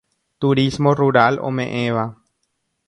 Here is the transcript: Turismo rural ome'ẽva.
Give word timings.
Turismo 0.45 0.95
rural 1.01 1.37
ome'ẽva. 1.49 2.07